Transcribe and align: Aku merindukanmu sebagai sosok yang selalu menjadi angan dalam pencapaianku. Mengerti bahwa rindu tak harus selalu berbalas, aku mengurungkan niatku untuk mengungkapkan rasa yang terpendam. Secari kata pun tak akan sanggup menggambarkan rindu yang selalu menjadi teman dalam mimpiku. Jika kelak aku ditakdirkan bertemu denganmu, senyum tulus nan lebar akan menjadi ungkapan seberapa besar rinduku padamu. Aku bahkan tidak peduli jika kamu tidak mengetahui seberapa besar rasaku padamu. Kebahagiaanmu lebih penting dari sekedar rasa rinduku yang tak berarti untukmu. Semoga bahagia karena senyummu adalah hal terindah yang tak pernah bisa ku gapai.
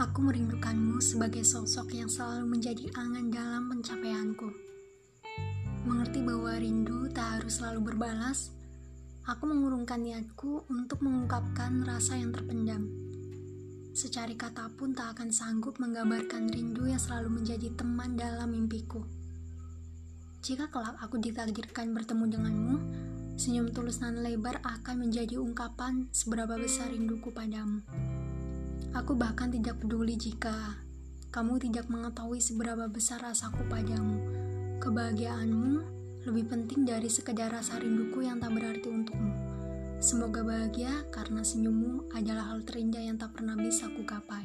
Aku 0.00 0.24
merindukanmu 0.24 0.96
sebagai 1.04 1.44
sosok 1.44 1.92
yang 1.92 2.08
selalu 2.08 2.56
menjadi 2.56 2.88
angan 2.96 3.28
dalam 3.28 3.68
pencapaianku. 3.68 4.48
Mengerti 5.84 6.24
bahwa 6.24 6.56
rindu 6.56 7.12
tak 7.12 7.36
harus 7.36 7.60
selalu 7.60 7.92
berbalas, 7.92 8.48
aku 9.28 9.44
mengurungkan 9.44 10.00
niatku 10.00 10.64
untuk 10.72 11.04
mengungkapkan 11.04 11.84
rasa 11.84 12.16
yang 12.16 12.32
terpendam. 12.32 12.88
Secari 13.92 14.40
kata 14.40 14.72
pun 14.72 14.96
tak 14.96 15.20
akan 15.20 15.28
sanggup 15.36 15.76
menggambarkan 15.76 16.48
rindu 16.48 16.88
yang 16.88 16.96
selalu 16.96 17.36
menjadi 17.36 17.68
teman 17.76 18.16
dalam 18.16 18.56
mimpiku. 18.56 19.04
Jika 20.40 20.72
kelak 20.72 20.96
aku 20.96 21.20
ditakdirkan 21.20 21.92
bertemu 21.92 22.24
denganmu, 22.40 22.76
senyum 23.36 23.68
tulus 23.68 24.00
nan 24.00 24.24
lebar 24.24 24.64
akan 24.64 25.04
menjadi 25.04 25.36
ungkapan 25.36 26.08
seberapa 26.08 26.56
besar 26.56 26.88
rinduku 26.88 27.28
padamu. 27.36 27.84
Aku 28.90 29.14
bahkan 29.14 29.54
tidak 29.54 29.78
peduli 29.78 30.18
jika 30.18 30.82
kamu 31.30 31.62
tidak 31.62 31.86
mengetahui 31.86 32.42
seberapa 32.42 32.90
besar 32.90 33.22
rasaku 33.22 33.62
padamu. 33.70 34.18
Kebahagiaanmu 34.82 35.74
lebih 36.26 36.50
penting 36.50 36.82
dari 36.82 37.06
sekedar 37.06 37.54
rasa 37.54 37.78
rinduku 37.78 38.26
yang 38.26 38.42
tak 38.42 38.50
berarti 38.50 38.90
untukmu. 38.90 39.30
Semoga 40.02 40.42
bahagia 40.42 41.06
karena 41.14 41.46
senyummu 41.46 42.10
adalah 42.18 42.50
hal 42.50 42.66
terindah 42.66 42.98
yang 42.98 43.14
tak 43.14 43.30
pernah 43.30 43.54
bisa 43.54 43.86
ku 43.94 44.02
gapai. 44.02 44.42